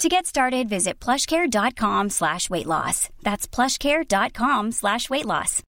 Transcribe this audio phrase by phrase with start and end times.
[0.00, 3.10] To get started, visit plushcare.com slash weight loss.
[3.22, 5.62] That's plushcare.com slash weight loss.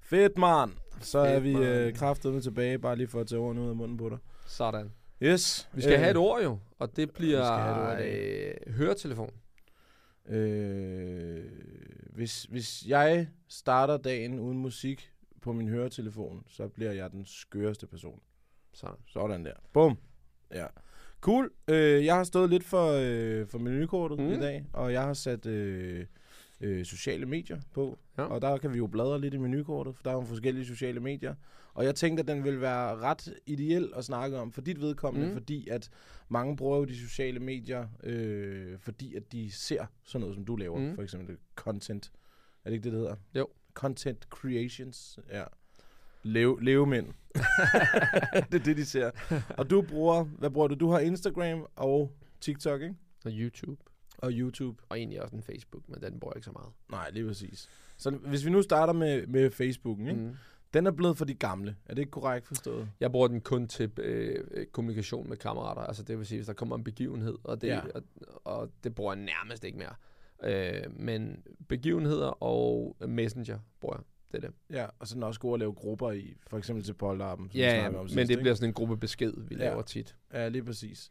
[0.00, 0.72] Fedt, man.
[1.00, 3.76] Så er Fedt, vi øh, kraftedeme tilbage, bare lige for at tage ordene ud af
[3.76, 4.18] munden på dig.
[4.46, 4.92] Sådan.
[5.22, 5.68] Yes.
[5.72, 8.10] Vi skal øh, have et ord jo, og det bliver have et ord i
[8.68, 9.30] øh, høretelefon.
[10.26, 11.44] Øh,
[12.14, 17.86] hvis, hvis jeg starter dagen uden musik på min høretelefon, så bliver jeg den skøreste
[17.86, 18.20] person.
[18.72, 18.96] Sådan.
[19.06, 19.54] Sådan der.
[19.72, 19.98] Bum.
[20.54, 20.66] Ja.
[21.20, 21.50] Cool.
[21.68, 24.32] Øh, jeg har stået lidt for, øh, for menukortet mm.
[24.32, 26.06] I dag, og jeg har sat øh,
[26.60, 27.98] øh, sociale medier på.
[28.18, 28.22] Ja.
[28.22, 31.00] Og der kan vi jo bladre lidt i menukortet, for der er jo forskellige sociale
[31.00, 31.34] medier.
[31.74, 35.28] Og jeg tænkte, at den vil være ret ideel at snakke om for dit vedkommende,
[35.28, 35.32] mm.
[35.32, 35.90] Fordi at
[36.28, 40.56] mange bruger jo de sociale medier, øh, fordi at de ser sådan noget, som du
[40.56, 40.78] laver.
[40.78, 40.94] Mm.
[40.94, 42.12] For eksempel content.
[42.64, 43.16] Er det ikke det, det hedder?
[43.34, 43.48] Jo.
[43.74, 45.18] Content creations.
[45.30, 45.44] Ja.
[46.22, 47.06] Leve, levemænd.
[48.50, 49.10] det er det, de ser.
[49.58, 50.74] Og du bruger, hvad bruger du?
[50.74, 52.94] Du har Instagram og TikTok, ikke?
[53.24, 53.82] Og YouTube.
[54.18, 54.82] Og YouTube.
[54.88, 56.72] Og egentlig også en Facebook, men den bruger jeg ikke så meget.
[56.90, 57.68] Nej, lige præcis.
[57.96, 60.20] Så hvis vi nu starter med, med Facebooken, ikke?
[60.20, 60.36] Mm.
[60.74, 61.76] Den er blevet for de gamle.
[61.86, 62.88] Er det ikke korrekt forstået?
[63.00, 65.80] Jeg bruger den kun til øh, øh, kommunikation med kammerater.
[65.80, 67.80] Altså det vil sige, hvis der kommer en begivenhed, og det, ja.
[67.94, 68.02] og,
[68.44, 69.94] og det bruger jeg nærmest ikke mere.
[70.44, 74.04] Øh, men begivenheder og Messenger bruger jeg.
[74.32, 74.56] Det er det.
[74.70, 76.36] Ja, og så er den også god at lave grupper i.
[76.46, 78.42] For eksempel til polterappen, Ja, snakkede om men sidst, det ikke?
[78.42, 79.60] bliver sådan en gruppe besked, vi Ja.
[79.60, 80.16] laver tit.
[80.32, 81.10] Ja, lige præcis.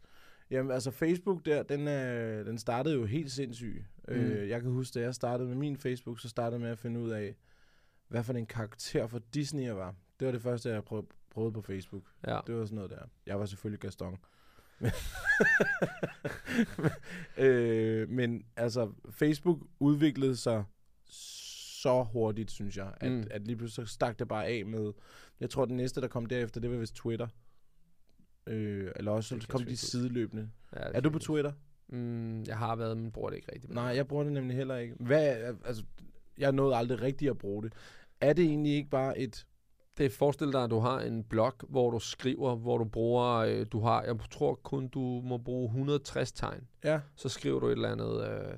[0.50, 3.84] Jamen, altså Facebook der, den, øh, den startede jo helt sindssyg.
[4.08, 4.14] Mm.
[4.14, 4.20] Mm.
[4.20, 7.00] Øh, jeg kan huske, da jeg startede med min Facebook, så startede med at finde
[7.00, 7.36] ud af,
[8.08, 9.94] hvad for en karakter for Disney jeg var.
[10.20, 12.02] Det var det første, jeg prøv, prøvede på Facebook.
[12.26, 12.38] Ja.
[12.46, 13.02] Det var sådan noget der.
[13.26, 14.16] Jeg var selvfølgelig Gaston.
[17.38, 20.64] øh, men altså, Facebook udviklede sig
[21.82, 23.24] så hurtigt, synes jeg, at, mm.
[23.30, 24.92] At lige pludselig så stak det bare af med,
[25.40, 27.26] jeg tror, den næste, der kom derefter, det var vist Twitter.
[28.46, 30.50] Øh, eller også Det kom de sideløbende.
[30.76, 31.18] ja Er du på.
[31.18, 31.52] Twitter?
[31.88, 33.72] Mm, jeg har været, men bruger det ikke rigtigt.
[33.74, 34.94] Nej, jeg bruger det nemlig heller ikke.
[35.00, 35.82] Hvad, er- altså,
[36.38, 37.72] jeg nåede aldrig rigtigt at bruge det.
[38.20, 39.46] Er det egentlig ikke bare et...
[39.98, 43.66] Det forestil dig, at du har en blog, hvor du skriver, hvor du bruger, øh,
[43.72, 46.68] du har, jeg tror kun, du må bruge 160 tegn.
[46.84, 48.54] Ja, Så skriver du et eller andet, øh,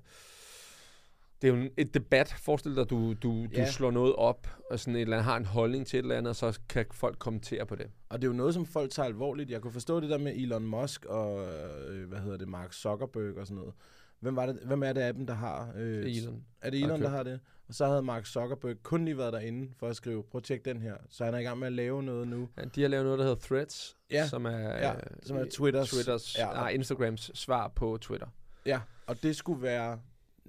[1.43, 2.35] det er jo en- et debat.
[2.39, 3.71] Forestil dig, du, du, du Ja.
[3.71, 6.29] slår noget op, og sådan et eller andet, har en holdning til et eller andet,
[6.31, 7.87] og så kan folk kommentere på det.
[8.09, 9.51] og det er jo noget, som folk tager alvorligt.
[9.51, 11.41] Jeg kunne forstå det der med Elon Musk og,
[11.89, 13.75] øh, hvad hedder det, Mark Zuckerberg og sådan noget.
[14.21, 15.73] Hvem, var det, hvem er det af dem, der har...
[15.77, 16.45] Øh, Det er Elon.
[16.63, 17.03] Er det Elon, Okay.
[17.05, 17.41] der har det?
[17.69, 20.65] Og så havde Mark Zuckerberg kun lige været derinde for at skrive, prøv at tjekke
[20.65, 20.95] den her.
[21.09, 22.49] Så han er i gang med at lave noget nu.
[22.59, 25.45] Ja, de har lavet noget, der hedder Threads, Ja, som er, ja, øh, som er
[25.45, 26.47] Twitters- Twitters ja.
[26.49, 26.53] ja.
[26.55, 28.27] nej, Instagrams svar på Twitter.
[28.67, 30.01] Ja, og det skulle være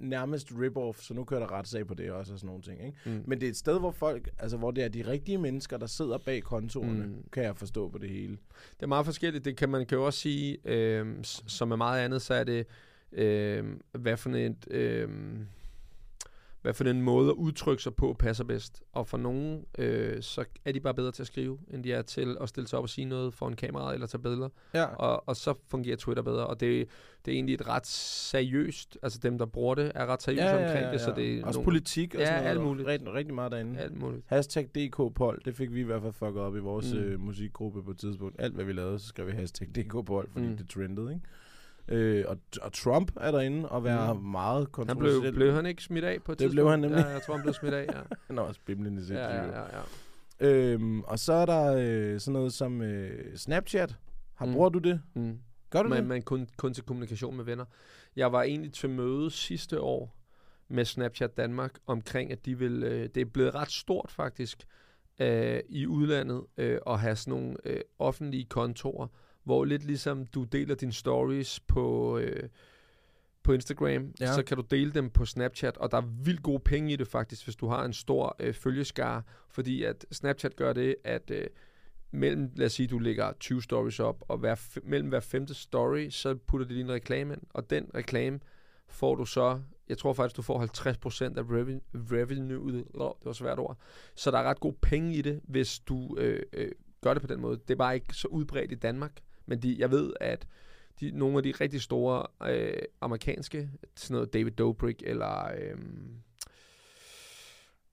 [0.02, 2.86] nærmest rip-off, så nu kører der retssag på det også og sådan nogle ting.
[2.86, 2.98] Ikke?
[3.04, 3.22] Mm.
[3.26, 5.86] Men det er et sted, hvor folk, altså hvor det er de rigtige mennesker, der
[5.86, 7.12] sidder bag kontoerne, mm.
[7.12, 7.24] Mm.
[7.32, 8.38] kan jeg forstå på det hele.
[8.76, 9.44] Det er meget forskelligt.
[9.44, 11.06] Det kan man kan jo også sige, øh,
[11.46, 12.66] som er meget andet, så er det,
[13.12, 14.66] øh, hvad for et...
[14.70, 15.08] Øh,
[16.62, 18.82] hvad for en måde at udtrykke sig på passer bedst.
[18.92, 22.02] Og for nogen, øh, så er de bare bedre til at skrive, end de er
[22.02, 24.48] til at stille sig op og sige noget for en kamera eller tage billeder.
[24.74, 26.46] Ja, Og, og så fungerer Twitter bedre.
[26.46, 26.88] Og det,
[27.24, 30.92] det er egentlig et ret seriøst, altså dem, der bruger det, er ret seriøse omkring
[30.92, 31.00] det.
[31.00, 32.50] Så det er Også nogle- politik og Ja, sådan noget.
[32.50, 32.88] alt muligt.
[32.88, 33.78] Rigtig, rigtig meget derinde.
[33.80, 34.22] Alt muligt.
[34.26, 36.98] Hashtag DK-poll, det fik vi i hvert fald fucket op i vores mm.
[36.98, 38.36] Øh, musikgruppe på et tidspunkt.
[38.38, 40.46] Alt hvad vi lavede, så skrev vi hashtag DK-poll, fordi.
[40.46, 40.56] Mm.
[40.56, 41.26] det trendede, ikke?
[41.88, 44.20] Øh, og, og Trump er derinde og være mm.
[44.20, 45.20] Meget Han kontroversiel.
[45.20, 46.54] blev, blev han ikke smidt af på et Det tidspunkt?
[46.54, 46.98] blev han nemlig.
[46.98, 48.00] Ja, jeg tror, han blev smidt af, ja.
[48.26, 49.14] Han er også bimlende sindssyg.
[49.16, 49.64] ja, ja, ja,
[50.40, 50.46] ja.
[50.48, 53.96] Øhm, og så er der øh, sådan noget som øh, Snapchat.
[54.34, 54.52] Har, Mm.
[54.52, 55.00] Bruger du det?
[55.14, 55.38] Mm.
[55.70, 56.06] Gør du men, det?
[56.06, 57.64] men kun, kun til kommunikation med venner.
[58.16, 60.16] Jeg var egentlig til møde sidste år
[60.68, 64.64] med Snapchat Danmark omkring, at de vil, øh, det er blevet ret stort faktisk
[65.18, 69.06] øh, i udlandet øh, at have sådan nogle øh, offentlige kontorer,
[69.44, 72.48] hvor lidt ligesom du deler dine stories på, øh,
[73.42, 74.34] på Instagram, Ja.
[74.34, 77.08] så kan du dele dem på Snapchat, og der er vildt gode penge i det
[77.08, 81.46] faktisk, hvis du har en stor øh, følgeskare, fordi at Snapchat gør det, at øh,
[82.10, 86.08] mellem, lad os sige, du lægger 20 stories op, og hver, mellem hver femte story,
[86.10, 88.40] så putter de din reklame ind, og den reklame
[88.88, 90.60] får du så, jeg tror faktisk, du får
[91.34, 92.84] 50% af revenue, revenue ud, det
[93.24, 93.78] var svært ord,
[94.14, 97.28] så der er ret gode penge i det, hvis du øh, øh, gør det på
[97.28, 97.56] den måde.
[97.56, 99.12] Det er bare ikke så udbredt i Danmark,
[99.46, 100.46] men de, jeg ved, at
[101.00, 105.78] de, nogle af de rigtig store øh, amerikanske, sådan noget David Dobrik, eller øh,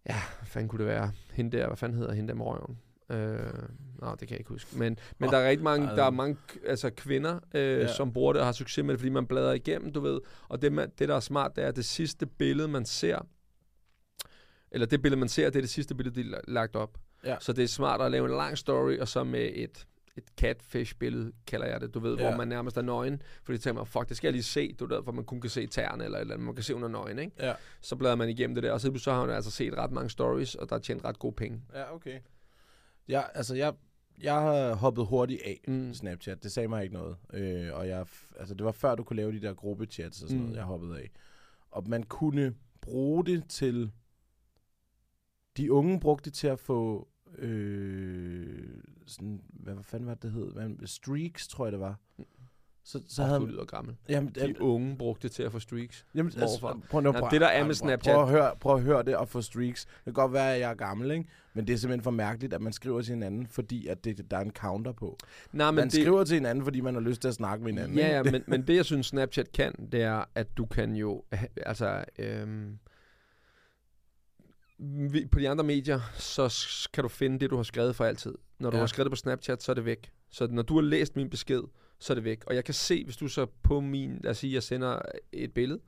[0.10, 1.12] ja, hvad fanden kunne det være?
[1.34, 2.78] Hende der, hvad fanden hedder hende der med røven?
[3.10, 3.54] Øh,
[4.01, 4.78] nå, det kan jeg ikke huske.
[4.78, 7.94] Men, men Åh, der er rigtig mange, der er mange altså kvinder, øh, ja.
[7.94, 10.19] som bruger det og har succes med det, fordi man bladrer igennem, du ved.
[10.48, 13.28] Og det, man, det der er smart, det er, at det sidste billede, man ser,
[14.72, 16.98] eller det billede, man ser, det er det sidste billede, de er lagt op.
[17.24, 17.38] Ja.
[17.40, 19.88] Så det er smart at lave en lang story, og så med et,
[20.19, 22.27] et catfish-billede, kalder jeg det, du ved, Ja.
[22.27, 23.21] hvor man nærmest er nøgen.
[23.44, 25.42] Fordi det tænker man, fuck, det skal jeg lige se, du ved, for man kun
[25.42, 27.31] kan se tæerne, eller, eller man kan se under nøgen, ikke?
[27.39, 27.54] Ja.
[27.81, 30.10] Så bladrer man igennem det der, og så, så har man altså set ret mange
[30.10, 31.62] stories, og der er tjent ret gode penge.
[31.74, 32.19] Ja, okay.
[33.07, 33.74] Ja, altså, jeg,
[34.21, 35.94] jeg har hoppet hurtigt af Mm.
[35.94, 36.44] Snapchat.
[36.44, 37.16] Det sagde mig ikke noget.
[37.33, 38.06] Øh, og jeg,
[38.39, 40.44] altså, det var før, du kunne lave de der gruppechats og sådan Mm.
[40.45, 41.12] noget, jeg hoppede af.
[41.71, 43.92] Og man kunne bruge det til...
[45.57, 47.07] De unge brugte det til at få...
[47.38, 48.56] Øh,
[49.06, 50.54] sådan, hvad, fanden var det, det hed?
[50.54, 51.96] Hvad, streaks, tror jeg, det var.
[52.84, 53.50] Så, så Så havde man...
[53.50, 53.96] lyder gammel.
[54.10, 56.06] Jamen, De unge brugte det til at få streaks.
[56.16, 56.60] Jamen, altså,
[56.90, 58.76] prøv nu, Nå, prøv, det, der er prøv- med prøv- Snapchat- Prøv at, høre, prøv
[58.76, 59.86] at høre det og få streaks.
[59.86, 61.26] Det kan godt være, at jeg er gammel, ikke?
[61.54, 64.38] Men det er simpelthen for mærkeligt, at man skriver til hinanden, fordi at det, der
[64.38, 65.18] er en counter på.
[65.54, 67.72] Nej, Men man det, skriver til hinanden, fordi man har lyst til at snakke med
[67.74, 67.98] hinanden.
[67.98, 71.24] Ja, ja men, men det jeg synes Snapchat kan, det er, at du kan jo,
[71.66, 72.80] altså, øhm,
[74.80, 78.34] vi- på de andre medier, så kan du finde det, du har skrevet for altid.
[78.60, 78.81] Når du Ja.
[78.81, 80.12] har skrevet det på Snapchat, så er det væk.
[80.30, 81.62] Så når du har læst min besked,
[82.00, 82.44] så er det væk.
[82.48, 85.00] Og jeg kan se, hvis du så på min, lad os sige, jeg sender
[85.31, 85.80] et billede,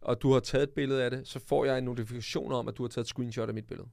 [0.00, 2.76] og du har taget et billede af det, så får jeg en notifikation om, at
[2.78, 3.88] du har taget et screenshot af mit billede.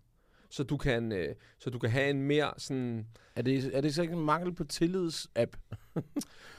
[0.49, 3.95] Så du kan, øh, så du kan have en mere sådan, Er det, er det
[3.95, 5.55] så ikke en mangel på tillidsapp?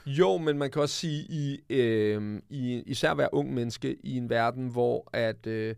[0.07, 4.31] Jo, men man kan også sige, i, øh, i især være ung menneske i en
[4.31, 5.75] verden, hvor at øh,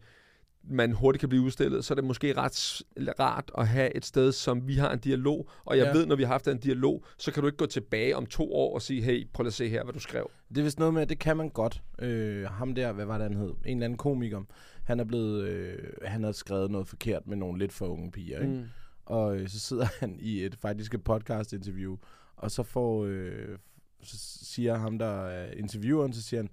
[0.71, 2.83] man hurtigt kan blive udstillet, så er det måske ret
[3.21, 5.49] rart at have et sted, som vi har en dialog.
[5.65, 5.93] Og jeg Ja.
[5.93, 8.53] ved, når vi har haft en dialog, så kan du ikke gå tilbage om to
[8.55, 10.31] år og sige, hey, prøv at se her, hvad du skrev.
[10.49, 11.83] Det er vist noget med, at det kan man godt.
[11.99, 13.51] Øh, ham der, hvad var det, han hed?
[13.67, 14.43] En eller anden komiker.
[14.85, 18.41] Han er blevet, øh, han har skrevet noget forkert med nogle lidt for unge piger,
[18.41, 18.53] ikke?
[18.55, 18.65] Mm.
[19.07, 21.97] Og øh, så sidder han i et faktisk et podcast-interview,
[22.37, 23.59] og så får, øh,
[24.03, 26.51] så siger ham der er intervieweren, så siger han,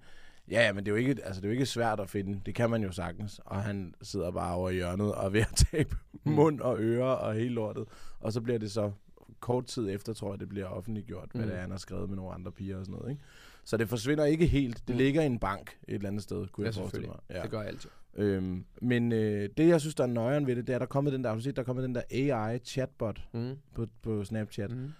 [0.50, 2.40] ja, ja, men det er, jo ikke, altså, det er jo ikke svært at finde,
[2.46, 3.40] det kan man jo sagtens.
[3.44, 6.32] Og han sidder bare over i hjørnet og er ved at tabe Mm.
[6.32, 7.84] mund og ører og hele lortet.
[8.20, 8.92] Og så bliver det så
[9.40, 11.48] kort tid efter, tror jeg, det bliver offentliggjort, hvad Mm.
[11.48, 13.10] det er, han har skrevet med nogle andre piger og sådan noget.
[13.10, 13.22] Ikke?
[13.64, 14.82] Så det forsvinder ikke helt.
[14.88, 14.98] Det Mm.
[14.98, 17.16] ligger i en bank et eller andet sted, kunne Ja, jeg forestille mig.
[17.16, 17.42] selvfølgelig.
[17.42, 17.90] Det gør jeg altid.
[18.16, 20.86] Øhm, men øh, det, jeg synes, der er nøjeren ved det, det er, at der
[20.86, 23.56] er kommet den der, har du set, der er kommet den der AI-chatbot Mm.
[23.74, 24.70] på, på Snapchat.
[24.70, 24.92] Mm.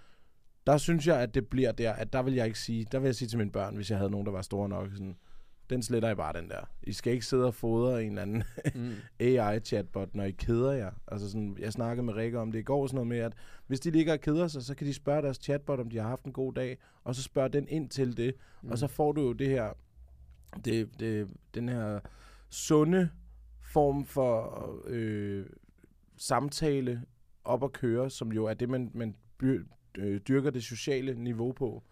[0.66, 3.06] Der synes jeg, at det bliver der, at der vil jeg ikke sige, der vil
[3.08, 5.16] jeg sige til mine børn, hvis jeg havde nogen, der var store nok, sådan,
[5.70, 6.70] den sletter I bare, den der.
[6.82, 8.44] I skal ikke sidde og fodre en eller anden
[8.74, 8.92] Mm.
[9.26, 10.90] AI-chatbot, når I keder jer.
[11.06, 13.32] Altså sådan, jeg snakkede med Rikke om det i går, sådan noget med, at
[13.66, 16.08] hvis de ligger og keder sig, så kan de spørge deres chatbot, om de har
[16.08, 18.70] haft en god dag, og så spørger den ind til det, mm.
[18.70, 19.72] og så får du jo det her,
[20.64, 22.00] det, det, den her
[22.50, 23.10] sunde
[23.60, 25.46] form for øh,
[26.16, 27.02] samtale
[27.44, 29.14] op at køre, som jo er det, man, man
[29.98, 31.82] øh, dyrker det sociale niveau på.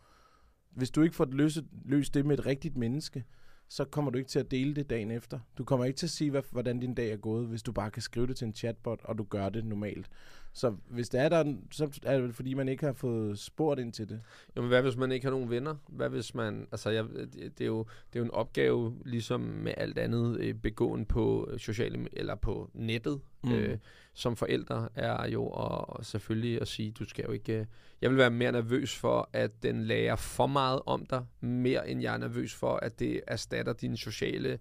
[0.71, 3.25] Hvis du ikke får løst, løst det med et rigtigt menneske,
[3.69, 5.39] så kommer du ikke til at dele det dagen efter.
[5.59, 7.91] Du kommer ikke til at sige, hvad, hvordan din dag er gået, hvis du bare
[7.91, 10.09] kan skrive det til en chatbot, og du gør det normalt.
[10.57, 13.93] Så hvis det er der, så er det fordi, man ikke har fået spurgt ind
[13.93, 14.21] til det.
[14.57, 15.75] Jo, men hvad hvis man ikke har nogen venner?
[15.89, 17.79] Hvad hvis man, altså jeg, det, er jo,
[18.13, 22.35] det er jo en opgave, ligesom med alt andet øh, begåen på øh, sociale, eller
[22.35, 23.53] på nettet, Mm.
[23.53, 23.79] øh,
[24.15, 27.67] som forældre, er jo at, selvfølgelig at sige, du skal jo ikke, øh,
[28.01, 32.03] jeg vil være mere nervøs for, at den lærer for meget om dig, mere end
[32.03, 34.59] jeg er nervøs for, at det erstatter dine sociale, øh,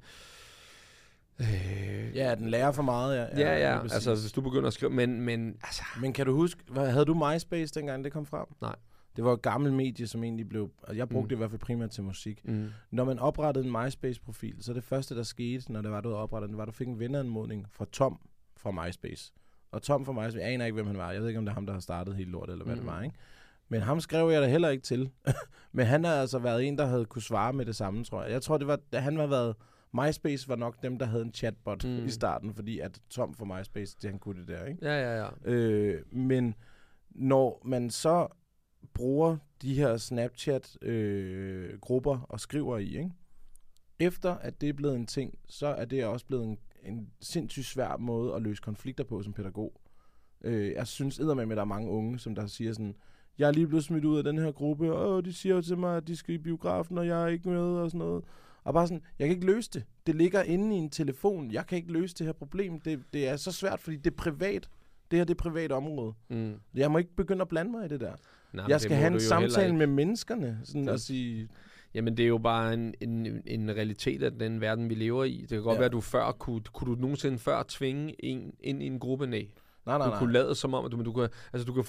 [2.15, 3.15] Ja, den lærer for meget.
[3.17, 4.07] Ja, ja, ja, præcis.
[4.07, 7.05] altså hvis du begynder at skrive, men, men altså, Men kan du huske, hvad, havde
[7.05, 8.45] du MySpace dengang det kom frem?
[8.61, 8.75] Nej.
[9.15, 10.69] Det var et gammelt medie, som egentlig blev...
[10.83, 11.29] Og jeg brugte Mm.
[11.29, 12.41] det i hvert fald primært til musik.
[12.45, 16.09] mm, Når man oprettede en MySpace-profil, så det første, der skete, når det var, du
[16.09, 18.19] havde oprettet den, var, at du fik en venneanmodning fra Tom
[18.57, 19.33] fra MySpace.
[19.71, 21.11] Og Tom fra MySpace, jeg aner ikke, hvem han var.
[21.11, 22.81] Jeg ved ikke, om det er ham, der har startet hele lortet, eller hvad mm.
[22.81, 23.15] det var, ikke?
[23.69, 25.09] Men ham skrev jeg da heller ikke til.
[25.71, 28.31] Men han har altså været en, der havde kunne svare med det samme, tror jeg.
[28.31, 29.55] Jeg tror, det var, han var været...
[29.93, 32.05] MySpace var nok dem, der havde en chatbot mm.
[32.05, 34.85] I starten, fordi at Tom fra MySpace, det han kunne det der, ikke?
[34.85, 35.29] ja, ja, ja.
[35.51, 36.55] Øh, men
[37.09, 38.27] når man så
[38.93, 43.11] bruger de her Snapchat-grupper øh, og skriver i, ikke?
[43.99, 47.65] efter at det er blevet en ting, så er det også blevet en, en sindssygt
[47.65, 49.81] svær måde at løse konflikter på som pædagog.
[50.41, 52.95] Øh, jeg synes eddermame, at der er mange unge, som der siger sådan,
[53.37, 55.77] jeg er lige blevet smidt ud af den her gruppe, og de siger jo til
[55.77, 58.23] mig, at de skal i biografen, og jeg er ikke med, og sådan noget.
[58.65, 59.83] Og bare sådan, jeg kan ikke løse det.
[60.07, 61.51] Det ligger inde i en telefon.
[61.51, 62.79] Jeg kan ikke løse det her problem.
[62.79, 64.69] Det, det er så svært, fordi det er privat.
[65.11, 66.13] Det her det er privat område.
[66.29, 66.53] Mm.
[66.75, 68.13] Jeg må ikke begynde at blande mig i det der.
[68.53, 70.59] Nej, jeg skal have en samtale med menneskerne.
[70.63, 71.47] Sådan at sige,
[71.93, 75.37] Jamen, det er jo bare en, en, en realitet af den verden, vi lever i.
[75.41, 75.79] Det kan godt Ja.
[75.79, 79.27] være, at du før kunne, kunne du nogensinde før tvinge en ind i en gruppe?
[79.27, 79.47] Nej.
[79.85, 81.85] Nej, nej, Du kunne lade som om, at du, men du kan, altså, du kan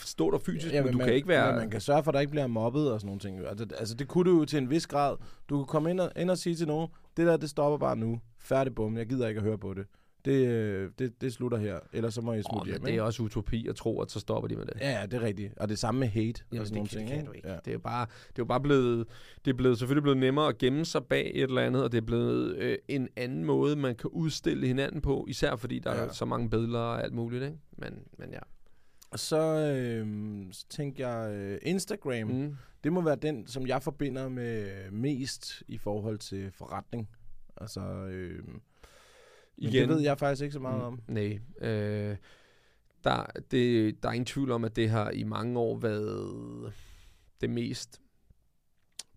[0.00, 1.52] stå der fysisk, ja, men du man, kan ikke være...
[1.52, 3.46] Men man kan sørge for, at der ikke bliver mobbet og sådan nogle ting.
[3.46, 5.16] Altså, altså, det kunne du jo til en vis grad.
[5.48, 7.96] Du kunne komme ind og, ind og sige til nogen, det der, det stopper bare
[7.96, 8.20] nu.
[8.38, 9.86] Færdig bum, jeg gider ikke at høre på det.
[10.26, 11.78] Det, øh, det, det slutter her.
[11.92, 12.80] Ellers så må I smutte men hjem.
[12.80, 13.02] det er ikke?
[13.02, 14.74] også utopi at tro, at så stopper de med det.
[14.80, 15.58] Ja, det er rigtigt.
[15.58, 17.08] Og det samme med hate Jamen, og sådan nogle det, ting.
[17.08, 17.48] det kan du ikke.
[17.48, 17.54] Ja.
[17.54, 19.06] Det er jo bare, det er jo bare blevet,
[19.44, 21.98] det er blevet, selvfølgelig blevet nemmere at gemme sig bag et eller andet, og det
[21.98, 26.00] er blevet øh, en anden måde, man kan udstille hinanden på, især fordi der ja.
[26.00, 27.58] Er så mange billeder og alt muligt, ikke?
[27.78, 28.38] Men, men ja.
[29.10, 29.42] Og så,
[29.76, 30.06] øh,
[30.52, 32.28] så tænker jeg, øh, Instagram.
[32.28, 32.56] Mm.
[32.84, 37.08] det må være den, som jeg forbinder med mest i forhold til forretning.
[37.56, 38.42] Altså, øh,
[39.58, 40.84] men det ved jeg faktisk ikke så meget mm.
[40.84, 41.00] om.
[41.08, 41.40] Nej.
[41.60, 42.16] Øh,
[43.04, 46.72] der, det, der er ingen tvivl om, at det har i mange år været
[47.40, 48.00] det mest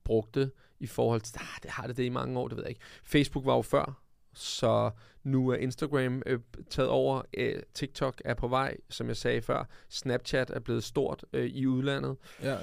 [0.04, 1.36] brugte i forhold til...
[1.40, 2.82] Ah, det har det det i mange år, det ved jeg ikke.
[3.04, 4.02] Facebook var jo før,
[4.34, 4.92] så
[5.24, 7.22] nu er Instagram øh, taget over.
[7.38, 9.64] Øh, TikTok er på vej, som jeg sagde før.
[9.90, 12.18] Snapchat er blevet stort øh, i udlandet.
[12.44, 12.58] Ja.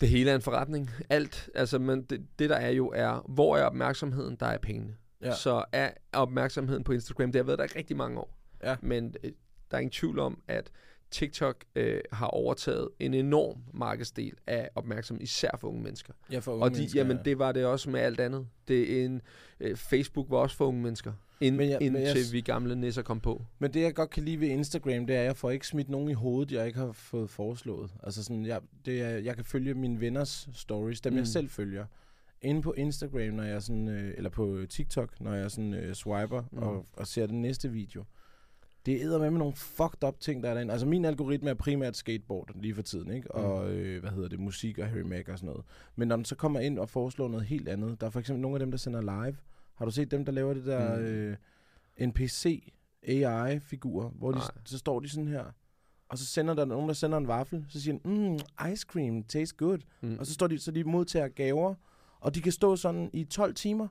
[0.00, 0.90] Det hele er en forretning.
[1.10, 4.96] Alt, altså, men det, det der er jo er, hvor er opmærksomheden, der er pengene.
[5.22, 5.34] Ja.
[5.34, 8.36] Så er opmærksomheden på Instagram, det har været der i rigtig mange år.
[8.64, 8.76] Ja.
[8.82, 9.30] Men øh,
[9.70, 10.70] der er ingen tvivl om, at
[11.10, 16.12] TikTok øh, har overtaget en enorm markedsdel af opmærksomhed, især for unge mennesker.
[16.32, 17.22] ja for unge Og de, mennesker, jamen, ja.
[17.22, 18.46] det var det også med alt andet.
[18.68, 19.22] Det er en,
[19.60, 22.40] øh, Facebook var også for unge mennesker, ind, Men jeg- jeg, men jeg indtil vi
[22.40, 23.42] gamle nisser kom på.
[23.58, 25.88] Men det, jeg godt kan lide ved Instagram, det er, at jeg får ikke smidt
[25.88, 27.90] nogen i hovedet, jeg ikke har fået foreslået.
[28.02, 31.18] Altså sådan, jeg, det er, jeg kan følge mine venners stories, dem mm.
[31.18, 31.86] jeg selv følger.
[32.42, 36.42] Inde på Instagram, når jeg sådan, øh, eller på TikTok, når jeg sådan øh, swiper
[36.52, 36.58] mm.
[36.58, 36.62] Mm.
[36.62, 38.04] og, og ser den næste video.
[38.86, 40.72] Det æder med med nogle fucked up ting, der er derinde.
[40.72, 43.28] Altså min algoritme er primært skateboard lige for tiden, ikke?
[43.34, 43.40] Mm.
[43.40, 45.64] Og øh, hvad hedder det, musik og Harry Mack og sådan noget.
[45.96, 48.40] Men når den så kommer ind og foreslår noget helt andet, der er for eksempel
[48.42, 49.36] nogle af dem, der sender live.
[49.74, 51.02] Har du set dem, der laver det der Mm.
[51.04, 51.36] øh,
[52.08, 52.72] NPC
[53.08, 54.46] AI-figurer, hvor de, Nej.
[54.64, 55.44] så står de sådan her,
[56.08, 58.38] og så sender der nogen, der sender en vaffel, så siger de, mm,
[58.72, 59.78] ice cream, tastes good.
[60.00, 60.16] Mm.
[60.18, 61.74] Og så står de, så de modtager gaver,
[62.20, 63.88] og de kan stå sådan i 12 timer.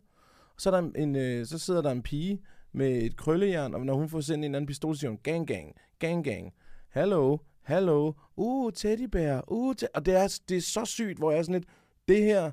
[0.58, 3.94] Så, er der en, øh, så sidder der en pige med et krøllejern, og når
[3.94, 6.54] hun får sendt en eller anden pistol, så siger hun, gang, gang, gang, gang.
[6.94, 9.96] Hello, hello, uh, teddybær, uh, te-.
[9.96, 11.70] og det er, det er så sygt, hvor jeg er sådan lidt,
[12.08, 12.52] det her,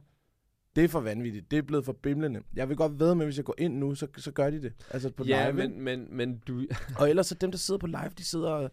[0.76, 2.40] det er for vanvittigt, det er blevet for bimlende.
[2.56, 4.72] Jeg vil godt ved med, hvis jeg går ind nu, så, så gør de det.
[4.90, 6.62] Altså på Ja, live, men, men, men du...
[7.00, 8.70] Og ellers så dem, der sidder på live, de sidder og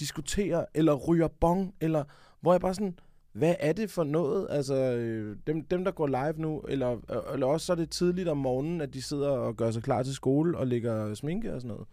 [0.00, 2.04] diskuterer, eller ryger bong, eller
[2.40, 2.98] hvor jeg bare sådan,
[3.36, 4.46] hvad er det for noget?
[4.50, 7.90] Altså, øh, dem, dem der går live nu, eller, øh, eller også så er det
[7.90, 11.54] tidligt om morgenen, at de sidder og gør sig klar til skole og lægger sminke
[11.54, 11.86] og sådan noget.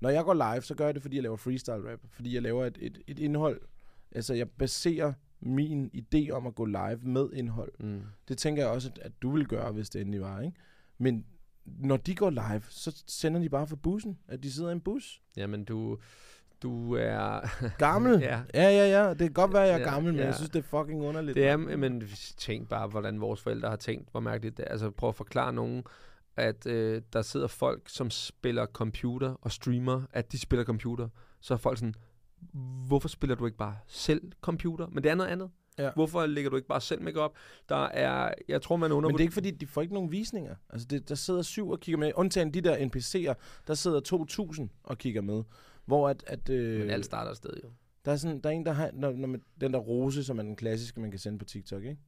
[0.00, 1.98] Når jeg går live, så gør jeg det, fordi jeg laver freestyle rap.
[2.10, 3.60] Fordi jeg laver et, et, et indhold.
[4.12, 7.72] Altså, jeg baserer min idé om at gå live med indhold.
[7.80, 8.02] Mm.
[8.28, 10.56] Det tænker jeg også, at, at du vil gøre, hvis det endelig var, ikke?
[10.98, 11.24] Men
[11.64, 14.80] når de går live, så sender de bare for bussen, at de sidder i en
[14.80, 15.22] bus.
[15.36, 15.98] Jamen, du,
[16.62, 17.40] du er...
[17.78, 18.20] Gammel?
[18.20, 18.40] ja.
[18.54, 19.10] Ja, ja, ja.
[19.10, 20.26] Det kan godt være, at jeg er Ja, gammel, men ja.
[20.26, 21.34] jeg synes, det er fucking underligt.
[21.34, 22.02] Det er, men
[22.36, 24.70] tænk bare, hvordan vores forældre har tænkt, hvor mærkeligt det er.
[24.70, 25.84] Altså, prøv at forklare nogen,
[26.36, 31.08] at øh, der sidder folk, som spiller computer og streamer, at de spiller computer.
[31.40, 31.94] Så er folk sådan,
[32.86, 34.86] hvorfor spiller du ikke bare selv computer?
[34.86, 35.50] Men det er noget andet.
[35.78, 35.90] Ja.
[35.94, 37.36] Hvorfor lægger du ikke bare selv make op?
[37.68, 39.08] Der er, jeg tror, man under...
[39.08, 40.54] Men det er ikke fordi, de får ikke nogen visninger.
[40.70, 42.12] Altså, det, der sidder syv og kigger med.
[42.14, 43.34] Undtagen de der NPC'er,
[43.66, 44.00] der sidder
[44.60, 45.42] 2.000 og kigger med.
[45.86, 47.68] Hvor at, at øh, Men alt starter sted jo.
[48.04, 48.90] der, er sådan, der er en, der har...
[48.92, 51.82] Når, når man, den der rose, som er den klassiske, man kan sende på TikTok,
[51.84, 51.98] ikke?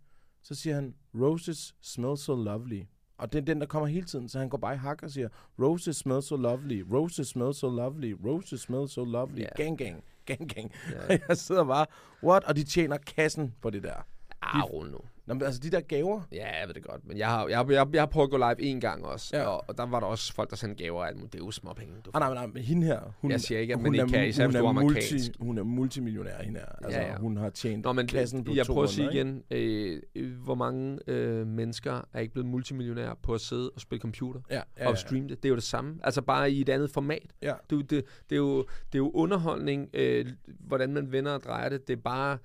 [0.42, 2.82] Så siger han, roses smell so lovely.
[3.18, 4.28] Og det er den, der kommer hele tiden.
[4.28, 7.68] Så han går bare i hak og siger, roses smell so lovely, roses smell so
[7.70, 9.48] lovely, roses smell so lovely, Ja.
[9.56, 10.72] gang, gang, gang, gang.
[10.92, 11.04] Ja.
[11.14, 11.86] Og jeg sidder bare,
[12.22, 12.44] what?
[12.44, 14.06] Og de tjener kassen på det der.
[14.42, 14.98] Ah, rul nu.
[15.28, 17.06] Nå, men altså de der gaver, Ja, jeg ved det godt.
[17.06, 19.36] Men jeg har, jeg, jeg, jeg har prøvet at gå live en gang også.
[19.36, 19.44] Ja.
[19.44, 21.14] Og, og, der var der også folk, der sendte gaver af.
[21.14, 21.94] Det er jo småpenge.
[22.04, 24.02] Du Ah, nej, nej, men hende her, hun, Jeg siger ikke, at hun man ikke
[24.02, 26.66] er, kan, især hun du er multi, hun er multimillionær, hende her.
[26.84, 27.16] Altså, Ja, ja.
[27.16, 30.54] hun har tjent Nå, men kassen på jeg prøver at sige igen, øh, øh, hvor
[30.54, 34.62] mange øh, mennesker er ikke blevet multimillionære på at sidde og spille computer ja, ja,
[34.78, 34.88] ja.
[34.88, 35.42] og streame det.
[35.42, 35.98] Det er jo det samme.
[36.02, 37.32] Altså bare i et andet format.
[37.42, 37.54] Ja.
[37.70, 40.26] Det, det, det, er, jo, det er jo underholdning, øh,
[40.60, 41.88] hvordan man vender og drejer det.
[41.88, 42.38] Det er bare...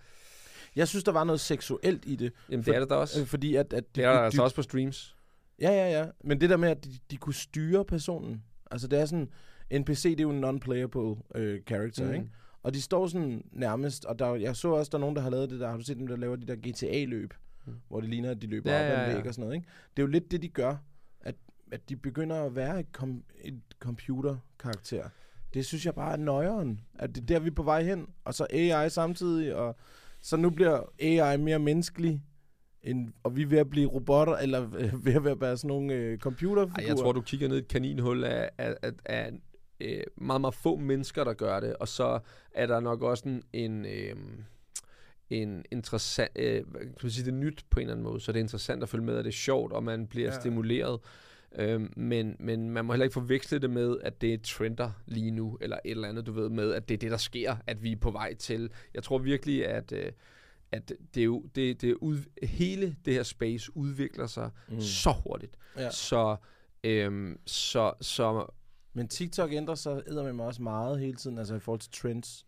[0.75, 2.33] Jeg synes, der var noget seksuelt i det.
[2.49, 3.21] Jamen, For- det er det da også.
[3.21, 5.15] Øh, fordi at, at de, Det er der de, altså også på streams.
[5.61, 6.05] Ja, ja, ja.
[6.23, 8.43] Men det der med, at de, de kunne styre personen.
[8.71, 9.29] Altså, det er sådan...
[9.73, 12.13] NPC, det er jo en non-playable øh, character, Mm.
[12.13, 12.29] ikke?
[12.63, 15.29] Og de står sådan nærmest, og der, jeg så også, der er nogen, der har
[15.29, 17.33] lavet det der, har du set dem, der laver de der GTA-løb,
[17.65, 17.73] Mm.
[17.87, 19.55] hvor det ligner, at de løber Ja, op ad ja, en væg og sådan noget,
[19.55, 19.67] ikke?
[19.97, 20.75] Det er jo lidt det, de gør,
[21.21, 21.35] at,
[21.71, 25.09] at de begynder at være et, kom, et computerkarakter.
[25.53, 28.07] Det synes jeg bare er nøjeren, at det er der, vi er på vej hen,
[28.25, 29.75] og så AI samtidig, og
[30.23, 32.21] så nu bliver AI mere menneskelig,
[32.81, 35.93] end, og vi er ved at blive robotter, eller øh, ved at være sådan nogle
[35.93, 36.83] øh, computerfigurer.
[36.83, 39.31] Ej, jeg tror, du kigger ned i et kaninhul af, af, af, af
[39.79, 41.75] øh, meget, meget få mennesker, der gør det.
[41.75, 42.19] Og så
[42.53, 44.15] er der nok også en, en, øh,
[45.29, 46.31] en interessant...
[46.35, 48.43] Øh, kan man sige, det er nyt på en eller anden måde, så det er
[48.43, 50.33] interessant at følge med, og det er sjovt, og man bliver.
[50.33, 50.39] Ja.
[50.39, 50.99] stimuleret.
[51.55, 55.31] Øhm, men, men man må heller ikke forveksle det med, at det er trender lige
[55.31, 57.83] nu, eller et eller andet, du ved, med, at det er det, der sker, at
[57.83, 58.69] vi er på vej til.
[58.93, 60.11] Jeg tror virkelig, at, øh,
[60.71, 64.81] at det er jo, det, det ud, hele det her space udvikler sig mm.
[64.81, 65.57] så hurtigt.
[65.77, 65.89] Ja.
[65.91, 66.35] Så,
[66.83, 68.45] øhm, så, så
[68.93, 72.45] Men TikTok ændrer sig eddermame også meget hele tiden, altså i forhold til trends.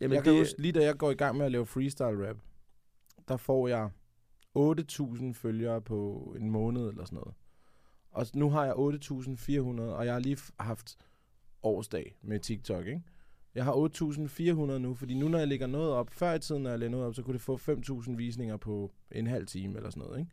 [0.00, 2.28] jamen, jeg kan det, huske, lige da jeg går i gang med at lave freestyle
[2.28, 2.36] rap,
[3.28, 3.90] der får jeg
[4.58, 7.34] 8.000 følgere på en måned eller sådan noget.
[8.18, 10.96] Og nu har jeg 8.400, og jeg har lige haft
[11.62, 13.02] årsdag med TikTok, ikke?
[13.54, 16.70] Jeg har 8.400 nu, fordi nu når jeg lægger noget op, før i tiden når
[16.70, 19.90] jeg lægger noget op, så kunne det få 5.000 visninger på en halv time eller
[19.90, 20.30] sådan noget, ikke?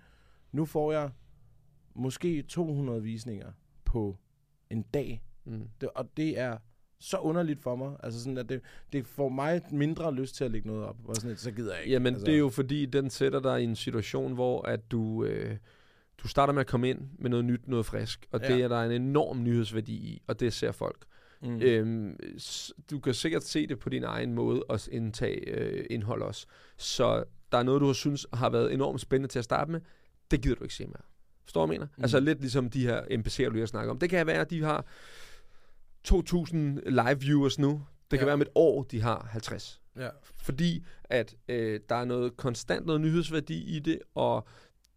[0.51, 1.11] Nu får jeg
[1.95, 3.51] måske 200 visninger
[3.85, 4.17] på
[4.69, 5.69] en dag, mm.
[5.81, 6.57] det, og det er
[6.99, 7.95] så underligt for mig.
[8.03, 8.61] Altså sådan, at det,
[8.93, 10.97] det får mig mindre lyst til at lægge noget op.
[11.05, 11.93] Og sådan, så gider jeg ikke.
[11.93, 15.23] Jamen, altså, det er jo fordi, den sætter dig i en situation, hvor at du,
[15.23, 15.57] øh,
[16.17, 18.53] du starter med at komme ind med noget nyt, noget frisk, og ja.
[18.53, 21.05] det er der en enorm nyhedsværdi i, og det ser folk.
[21.41, 21.62] Mm.
[21.62, 22.17] Øhm,
[22.91, 26.45] du kan sikkert se det på din egen måde at indtage øh, indhold også.
[26.77, 29.81] Så der er noget, du har synes har været enormt spændende til at starte med.
[30.31, 31.01] Det gider du ikke se mere.
[31.43, 31.86] Forstår du, mener?
[31.98, 32.03] Mm.
[32.03, 34.00] Altså lidt ligesom de her NPC'er, du har snakket om.
[34.00, 34.86] Det kan være, at de har
[36.07, 36.55] 2.000
[36.89, 37.86] live viewers nu.
[38.12, 38.25] Det kan Ja.
[38.25, 40.10] være om et år, de har 50 ja.
[40.36, 44.48] fordi at øh, der er noget konstant noget nyhedsværdi i det, og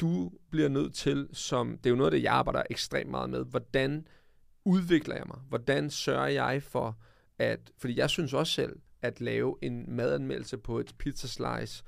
[0.01, 3.31] du bliver nødt til, som det er jo noget af det, jeg arbejder ekstremt meget
[3.31, 4.07] med, hvordan
[4.65, 5.39] udvikler jeg mig?
[5.49, 6.99] Hvordan sørger jeg for,
[7.39, 11.85] at, fordi jeg synes også selv, at lave en madanmeldelse på et pizza slice,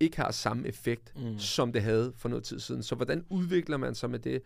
[0.00, 1.38] ikke har samme effekt, Mm.
[1.38, 2.82] som det havde for noget tid siden.
[2.82, 4.42] Så hvordan udvikler man sig med det,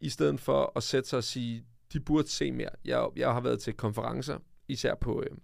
[0.00, 2.70] i stedet for at sætte sig og sige, de burde se mere.
[2.84, 5.36] Jeg, jeg har været til konferencer, især på øh,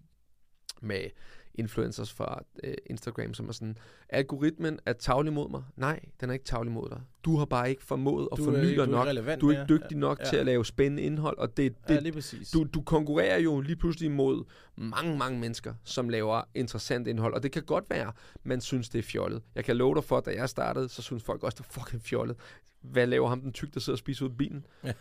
[0.81, 1.05] med
[1.55, 5.63] influencers fra øh, Instagram, som er sådan, algoritmen er tavlig mod mig.
[5.77, 7.01] Nej, den er ikke tavlig mod dig.
[7.25, 9.07] Du har bare ikke formået at er forny dig er nok.
[9.07, 9.79] relevant Du er ikke mere.
[9.81, 10.25] dygtig nok Ja.
[10.25, 12.51] til at lave spændende indhold, og det, ja, det, lige præcis.
[12.51, 14.45] du, du konkurrerer jo lige pludselig mod
[14.77, 17.35] mange, mange mennesker, som laver interessant indhold.
[17.35, 18.13] Og det kan godt være,
[18.45, 19.43] man synes, det er fjollet.
[19.55, 21.81] Jeg kan love dig for, at da jeg startede, så synes folk også, det er
[21.81, 22.37] fucking fjollet.
[22.81, 24.67] Hvad laver ham den tyk, der sidder og spiser ud af bilen?
[24.85, 24.93] Ja.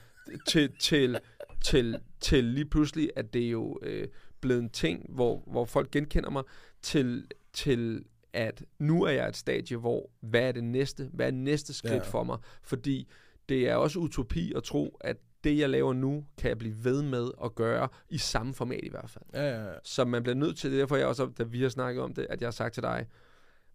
[0.48, 1.20] til, til,
[1.64, 4.08] til, til lige pludselig, at det er jo øh,
[4.44, 6.44] blevet en ting, hvor, hvor folk genkender mig,
[6.82, 8.04] til, til
[8.34, 11.10] at nu er jeg et stadie, hvor hvad er det næste?
[11.14, 12.00] Hvad er næste skridt Ja.
[12.10, 12.38] for mig?
[12.64, 13.08] Fordi
[13.50, 17.02] det er også utopi at tro, at det, jeg laver nu, kan jeg blive ved
[17.02, 19.26] med at gøre i samme format i hvert fald.
[19.34, 19.74] Ja, ja, ja.
[19.84, 22.14] Så man bliver nødt til, det er derfor jeg også, da vi har snakket om
[22.14, 23.08] det, at jeg har sagt til dig,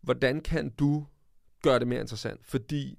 [0.01, 1.07] hvordan kan du
[1.63, 2.47] gøre det mere interessant?
[2.47, 2.99] Fordi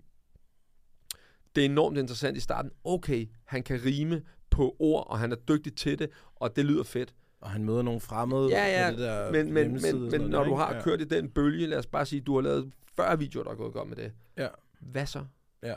[1.55, 2.71] det er enormt interessant i starten.
[2.84, 6.84] Okay, han kan rime på ord, og han er dygtig til det, og det lyder
[6.84, 7.15] fedt.
[7.41, 10.28] Og han møder nogle fremmede Ja, ja, på det der Men, men, men, men når
[10.28, 10.82] noget, du har ja.
[10.82, 13.56] kørt i den bølge, lad os bare sige, du har lavet 40 videoer, der er
[13.56, 14.13] gået godt med det.
[14.38, 14.47] Ja.
[14.80, 15.25] Hvad så?
[15.63, 15.75] Ja.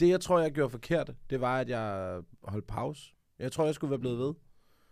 [0.00, 3.12] Det, jeg tror, jeg gjorde forkert, det var, at jeg holdt pause.
[3.38, 4.34] Jeg tror, jeg skulle være blevet ved.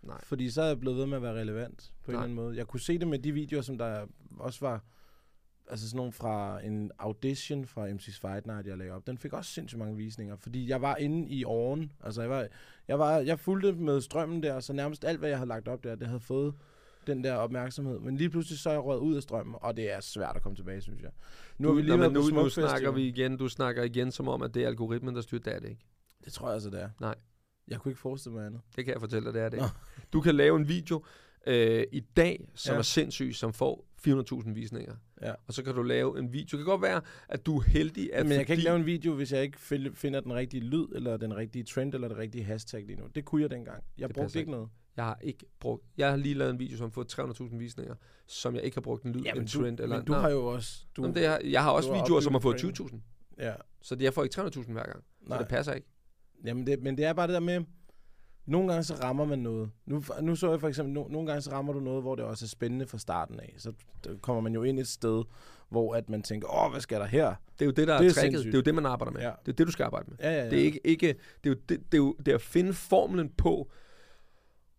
[0.01, 0.23] Nej.
[0.23, 2.23] Fordi så er jeg blevet ved med at være relevant på en Nej.
[2.23, 2.57] eller anden måde.
[2.57, 4.05] Jeg kunne se det med de videoer, som der
[4.39, 4.83] også var...
[5.69, 9.07] Altså sådan nogle fra en audition fra MC's Fight Night, jeg lagde op.
[9.07, 11.91] Den fik også sindssygt mange visninger, fordi jeg var inde i åren.
[12.03, 12.47] Altså jeg var,
[12.87, 15.83] jeg var, jeg fulgte med strømmen der, så nærmest alt, hvad jeg havde lagt op
[15.83, 16.53] der, det havde fået
[17.07, 17.99] den der opmærksomhed.
[17.99, 20.41] Men lige pludselig så er jeg røget ud af strømmen, og det er svært at
[20.41, 21.11] komme tilbage, synes jeg.
[21.57, 24.41] Nu har vi lige været nu, nu snakker vi igen, du snakker igen som om,
[24.41, 25.85] at det er algoritmen, der styrer det, er det ikke?
[26.25, 26.89] Det tror jeg altså, det er.
[26.99, 27.15] Nej.
[27.67, 28.61] Jeg kunne ikke forestille mig andet.
[28.75, 29.65] Det kan jeg fortælle dig, det er det Nå.
[30.13, 31.03] Du kan lave en video
[31.47, 32.77] øh, i dag, som Ja.
[32.77, 34.95] er sindssyg, som får 400.000 visninger.
[35.21, 35.33] Ja.
[35.47, 36.57] Og så kan du lave en video.
[36.57, 38.85] Det kan godt være, at du er heldig, at Men jeg kan ikke lave en
[38.85, 39.59] video, hvis jeg ikke
[39.93, 43.03] finder den rigtige lyd, eller den rigtige trend, eller det rigtige hashtag lige nu.
[43.15, 43.83] Det kunne jeg dengang.
[43.97, 44.69] Jeg Det brugte ikke noget.
[44.97, 45.83] Jeg har ikke brugt...
[45.97, 47.95] Jeg har lige lavet en video, som har fået 300.000 visninger,
[48.27, 49.95] som jeg ikke har brugt en lyd, Ja, en du, trend eller...
[49.97, 50.85] men du Nå, har jo også...
[50.97, 52.97] Du, Jamen, det har, jeg har også har videoer, som har fået opbygget 20.000.
[53.39, 55.03] ja, Så jeg får ikke 300.000 hver gang.
[55.23, 55.37] Så nej.
[55.37, 55.87] det passer ikke.
[56.45, 57.61] Jamen det, men det er bare det der med...
[58.45, 59.69] Nogle gange så rammer man noget.
[59.85, 62.25] Nu, nu så jeg for eksempel, no, nogle gange så rammer du noget, hvor det
[62.25, 63.53] også er spændende fra starten af.
[63.57, 63.73] Så
[64.21, 65.23] kommer man jo ind et sted,
[65.69, 67.35] hvor at man tænker, åh, hvad skal der her?
[67.53, 68.45] Det er jo det, der Det er, er tricket.
[68.45, 69.21] Det er jo det, man arbejder med.
[69.21, 69.31] Ja.
[69.45, 70.17] Det er det, du skal arbejde med.
[70.19, 70.49] Ja, ja, ja.
[70.49, 71.07] Det er ikke, ikke
[71.43, 73.71] det, er jo, det, det, er jo, det er at finde formlen på,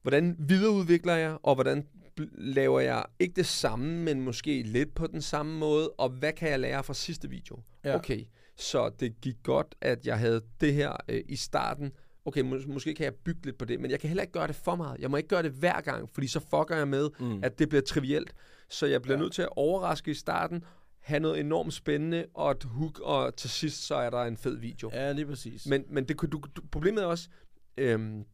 [0.02, 1.86] hvordan videreudvikler jeg, og hvordan
[2.34, 6.50] laver jeg ikke det samme, men måske lidt på den samme måde, og hvad kan
[6.50, 7.58] jeg lære fra sidste video?
[7.84, 7.94] Ja.
[7.94, 8.24] Okay,
[8.56, 11.92] så det gik godt, at jeg havde det her øh, i starten.
[12.30, 14.46] Okay, mås- måske kan jeg bygge lidt på det, men jeg kan heller ikke gøre
[14.46, 15.00] det for meget.
[15.00, 17.44] Jeg må ikke gøre det hver gang, fordi så fucker jeg med, mm.
[17.44, 18.34] at det bliver trivielt.
[18.68, 19.22] Så jeg bliver ja.
[19.22, 20.64] Nødt til at overraske i starten,
[20.98, 24.56] have noget enormt spændende, og et hook, og til sidst så er der en fed
[24.56, 24.90] video.
[24.92, 25.66] Ja, lige præcis.
[25.66, 27.28] Men, men det, du, du, problemet er også,
[27.76, 28.24] øhm,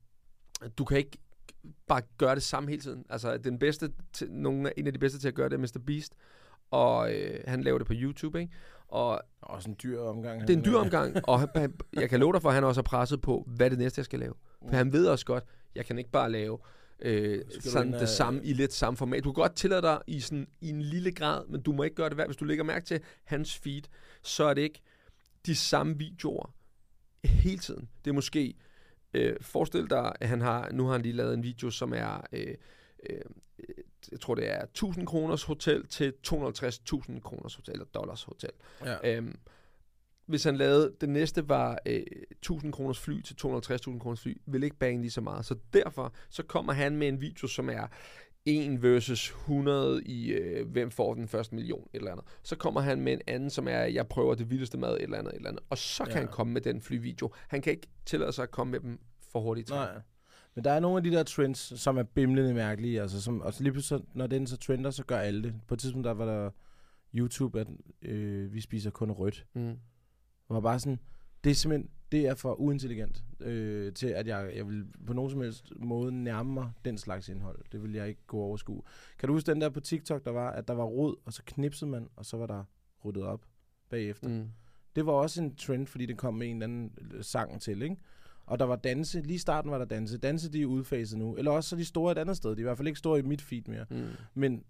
[0.78, 1.18] du kan ikke
[1.86, 3.04] bare gøre det samme hele tiden.
[3.10, 5.80] Altså, den bedste, til, nogen, en af de bedste til at gøre det er Mr.
[5.86, 6.14] Beast,
[6.70, 8.52] og øh, han laver det på YouTube, ikke?
[8.88, 10.40] Og Også en dyr omgang.
[10.40, 12.80] det er en dyr omgang, og han, jeg kan love dig for, at han også
[12.80, 14.34] er presset på, hvad det næste, jeg skal lave.
[14.68, 15.44] For han ved også godt,
[15.74, 16.58] jeg kan ikke bare lave
[17.00, 19.24] øh, sådan det samme i lidt samme format.
[19.24, 21.96] Du kan godt tillade dig i, sådan, i en lille grad, men du må ikke
[21.96, 22.26] gøre det hver.
[22.26, 23.82] Hvis du lægger mærke til hans feed,
[24.22, 24.82] så er det ikke
[25.46, 26.54] de samme videoer
[27.24, 27.88] hele tiden.
[28.04, 28.54] Det er måske,
[29.14, 32.26] øh, forestil dig, at han har, nu har han lige lavet en video, som er,
[32.32, 32.54] øh,
[33.10, 33.20] øh,
[34.12, 38.50] jeg tror det er 1000 kroners hotel til 250.000 kroners hotel, eller dollars hotel.
[38.84, 39.16] Ja.
[39.16, 39.36] Øhm,
[40.26, 44.62] hvis han lavede, det næste var øh, 1000 kroners fly til 250.000 kroners fly, vil
[44.62, 45.44] ikke bange lige så meget.
[45.44, 47.86] Så derfor, så kommer han med en video, som er
[48.44, 52.24] 1 versus 100 i, øh, hvem får den første million, et eller andet.
[52.42, 55.18] Så kommer han med en anden, som er, jeg prøver det vildeste mad, et eller
[55.18, 55.64] andet, et eller andet.
[55.70, 56.18] Og så kan Ja.
[56.18, 57.30] han komme med den flyvideo.
[57.48, 58.98] Han kan ikke tillade sig at komme med dem
[59.32, 59.70] for hurtigt.
[59.70, 60.00] Nej.
[60.56, 63.02] Men der er nogle af de der trends, som er bimlende mærkelige.
[63.02, 65.54] Altså, som, og lige pludselig, så- når den så trender, så gør alle det.
[65.68, 66.50] På et tidspunkt, der var der
[67.14, 67.66] YouTube, at
[68.02, 69.46] øh, vi spiser kun rødt.
[69.54, 69.62] Mm.
[69.62, 70.98] Det var bare sådan,
[71.44, 75.30] det er simpelthen, det er for uintelligent øh, til, at jeg, jeg vil på nogen
[75.30, 77.58] som helst måde nærme mig den slags indhold.
[77.72, 78.82] Det vil jeg ikke gå overskue.
[79.18, 81.42] Kan du huske den der på TikTok, der var, at der var rod, og så
[81.46, 82.64] knipsede man, og så var der
[83.04, 83.46] ryddet op
[83.90, 84.28] bagefter.
[84.28, 84.48] Mm.
[84.96, 87.82] Det var også en trend, fordi det kom med en eller anden øh, sang til,
[87.82, 87.96] ikke?
[88.46, 89.20] Og der var danse.
[89.20, 90.18] Lige i starten var der danse.
[90.18, 91.36] Danse, de er udfaset nu.
[91.36, 92.50] Eller også så de store et andet sted.
[92.50, 93.84] De er i hvert fald ikke store i mit feed mere.
[93.90, 94.06] Mm.
[94.34, 94.64] Men,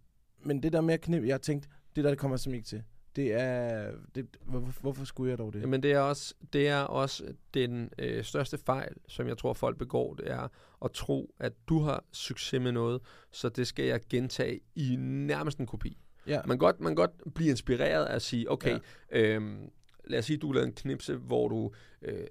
[0.45, 2.69] men det der med at knippe, jeg tænkte, det der, det kommer jeg simpelthen ikke
[2.69, 2.83] til.
[3.17, 3.91] Det er...
[4.15, 5.61] Det, hvorfor, hvorfor skulle jeg dog det?
[5.61, 9.79] Jamen det er også, det er også den øh, største fejl, som jeg tror folk
[9.79, 10.49] begår, det er
[10.85, 13.01] at tro, at du har succes med noget,
[13.33, 15.99] så det skal jeg gentage i nærmest en kopi.
[16.27, 16.41] ja.
[16.47, 18.79] Man godt, man kan godt blive inspireret af at sige, okay,
[19.13, 19.21] ja.
[19.21, 19.71] øhm,
[20.05, 22.27] lad os sige, du lavede en knipse, hvor du øh,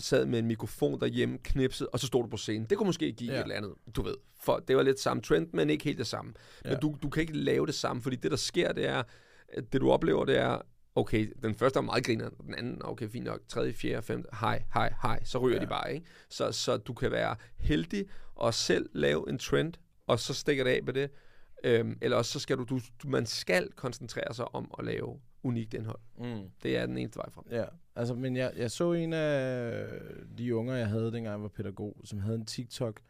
[0.00, 2.66] sad med en mikrofon derhjemme, knipset, og så stod du på scenen.
[2.70, 3.38] Det kunne måske give Ja.
[3.38, 4.14] et eller andet, du ved.
[4.42, 6.32] For det var lidt samme trend, men ikke helt det samme.
[6.64, 6.70] Ja.
[6.70, 9.02] Men du, du kan ikke lave det samme, fordi det, der sker, det er,
[9.72, 10.58] det du oplever, det er,
[10.94, 14.62] okay, den første er meget griner, den anden, okay, fint nok, tredje, fjerde, femte, hej,
[14.74, 15.62] hej, hej, så ryger Ja.
[15.62, 16.06] de bare, ikke?
[16.28, 19.72] Så, så du kan være heldig og selv lave en trend,
[20.06, 21.10] og så stikker det af med det,
[21.64, 25.74] øhm, eller også så skal du, du, man skal koncentrere sig om at lave unikt
[25.74, 26.00] indhold.
[26.18, 26.50] Mm.
[26.62, 27.44] Det er den eneste vej frem.
[27.50, 27.64] Ja,
[27.96, 29.88] altså, men jeg, jeg så en af
[30.38, 33.00] de unger, jeg havde, dengang jeg var pædagog, som havde en TikTok,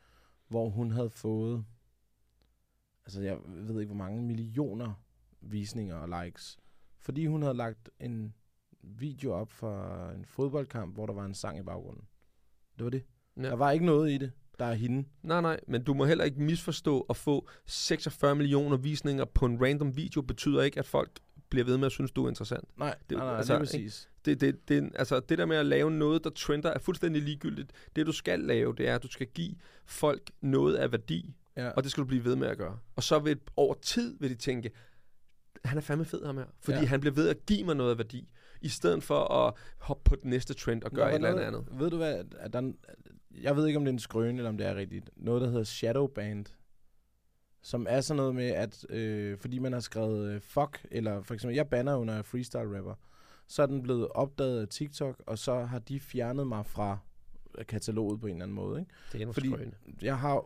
[0.48, 1.64] hvor hun havde fået,
[3.04, 5.02] altså jeg ved ikke, hvor mange millioner
[5.40, 6.58] visninger og likes,
[6.98, 8.34] fordi hun havde lagt en
[8.82, 12.04] video op for en fodboldkamp, hvor der var en sang i baggrunden.
[12.78, 13.04] Det var det.
[13.36, 13.42] Ja.
[13.42, 15.08] Der var ikke noget i det, der er hende.
[15.22, 19.64] Nej, nej, men du må heller ikke misforstå at få 46 millioner visninger på en
[19.64, 22.78] random video, betyder ikke, at folk bliver ved med at synes, du er interessant.
[22.78, 24.08] Nej, Det- nej, nej, altså, lige præcis.
[24.24, 27.72] Det, det, det, altså, det der med at lave noget, der trender, er fuldstændig ligegyldigt.
[27.96, 29.54] Det, du skal lave, det er, at du skal give
[29.86, 31.68] folk noget af værdi, Ja.
[31.70, 32.78] og det skal du blive ved med at gøre.
[32.96, 34.70] Og så vil over tid vil de tænke,
[35.64, 36.84] han er fandme fed ham her, fordi Ja.
[36.84, 38.28] han bliver ved at give mig noget af værdi,
[38.60, 41.66] i stedet for at hoppe på den næste trend og gøre Der et eller andet.
[41.72, 42.72] Ved du hvad, at der, er
[43.42, 45.10] jeg ved ikke, om det er en skrøne, eller om det er rigtigt.
[45.16, 46.46] Noget, der hedder Shadow Band.
[47.62, 51.34] Som er sådan noget med, at øh, fordi man har skrevet øh, fuck, eller for
[51.34, 52.94] eksempel, jeg banner jo, når jeg er freestyle rapper,
[53.46, 56.98] så er den blevet opdaget af TikTok, og så har de fjernet mig fra
[57.68, 58.80] kataloget på en eller anden måde.
[58.80, 58.92] Ikke?
[59.12, 59.72] Det er en Fordi- skrøne.
[60.02, 60.36] Jeg har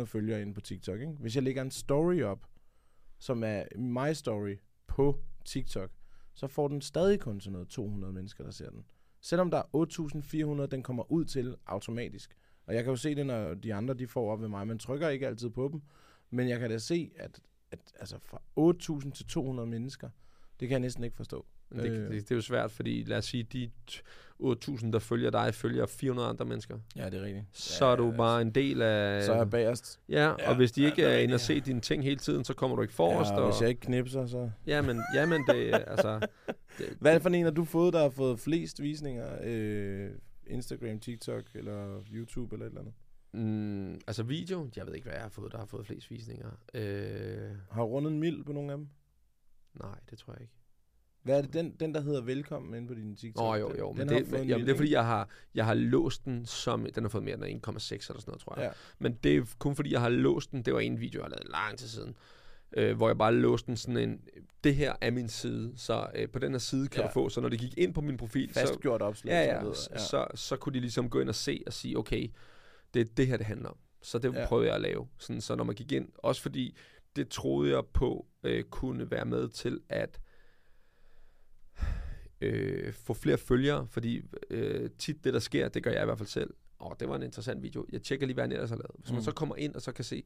[0.00, 1.00] 8.400 følgere inde på TikTok.
[1.00, 1.12] Ikke?
[1.12, 2.46] Hvis jeg lægger en story op,
[3.18, 5.90] som er my story på TikTok,
[6.34, 8.84] så får den stadig kun sådan noget 200 mennesker, der ser den.
[9.20, 12.36] Selvom der er 8.400, den kommer ud til automatisk.
[12.66, 14.66] Og jeg kan jo se det, når de andre de får op ved mig.
[14.66, 15.82] Man trykker ikke altid på dem.
[16.30, 18.42] Men jeg kan da se, at, at altså fra
[19.04, 20.08] 8.000 til 200 mennesker,
[20.60, 21.46] det kan jeg næsten ikke forstå.
[21.70, 21.98] Men det, Øh.
[21.98, 24.00] det, det er jo svært, fordi lad os sige, de t-
[24.42, 26.78] 8.000, der følger dig, følger 400 andre mennesker.
[26.96, 27.44] Ja, det er rigtigt.
[27.52, 29.22] Så er du bare en del af...
[29.24, 30.00] Så er jeg bagerst.
[30.08, 32.16] Ja, Ja, og hvis de ja, ikke det er inde og se dine ting hele
[32.16, 33.30] tiden, så kommer du ikke forrest.
[33.30, 34.50] Ja, og, og hvis jeg ikke knipser, så...
[34.66, 36.28] Jamen, jamen det, altså...
[36.78, 39.38] Det, Hvad er for en, har du fået, der har fået flest visninger?
[39.44, 40.10] Øh,
[40.46, 42.94] Instagram, TikTok eller YouTube eller et eller andet?
[43.32, 46.50] Mm, altså video, jeg ved ikke, hvad jeg har fået, der har fået flest visninger.
[46.74, 48.88] Øh, Har du rundet en mild på nogle af dem?
[49.82, 50.52] nej, det tror jeg ikke.
[51.22, 53.54] Hvad er det, den, den der hedder velkommen inde på din TikTok?
[53.54, 54.92] Åh, jo, den, jo, men, den det, har fået en jamen, mild, det er fordi,
[54.92, 58.22] jeg har, jeg har låst den som, den har fået mere end 1,6 eller sådan
[58.26, 58.64] noget, tror jeg.
[58.64, 58.70] Ja.
[58.98, 61.30] Men det er kun fordi, jeg har låst den, det var en video, jeg har
[61.30, 62.16] lavet lang tid siden,
[62.76, 64.20] øh, hvor jeg bare låste den sådan en,
[64.64, 67.06] det her er min side, så øh, på den her side kan Ja.
[67.08, 69.30] du få, så når det gik ind på min profil, så, Fastgjort opslag.
[69.32, 72.28] ja, ja, så, så, så kunne de ligesom gå ind og se og sige, okay,
[72.96, 73.76] det er det her, det handler om.
[74.02, 74.46] Så det Ja.
[74.48, 75.08] prøvede jeg at lave.
[75.18, 76.76] Sådan, så når man gik ind, også fordi
[77.16, 80.20] det troede jeg på øh, kunne være med til at
[82.40, 86.18] øh, få flere følgere, fordi øh, tit det, der sker, det gør jeg i hvert
[86.18, 86.54] fald selv.
[86.78, 87.86] Og det var en interessant video.
[87.92, 88.90] Jeg tjekker lige, hvad han ellers har lavet.
[88.98, 89.24] Hvis man Mm.
[89.24, 90.22] så kommer ind og så kan se,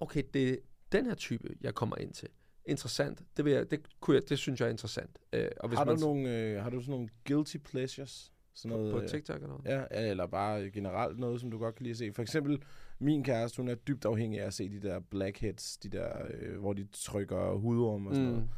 [0.00, 0.56] okay, det er
[0.92, 2.28] den her type, jeg kommer ind til.
[2.64, 3.22] Interessant.
[3.36, 5.18] Det, vil jeg, det, kunne jeg, det synes jeg er interessant.
[5.32, 8.32] Øh, og hvis Har, du man nogle, øh, har du sådan nogle guilty pleasures?
[8.58, 9.88] Sådan noget, på øh, TikTok eller noget?
[9.92, 12.12] Ja, eller bare generelt noget, som du godt kan lide at se.
[12.12, 12.62] For eksempel,
[12.98, 16.60] min kæreste, hun er dybt afhængig af at se de der blackheads, de der, øh,
[16.60, 18.34] hvor de trykker hudorm og sådan mm.
[18.34, 18.50] noget.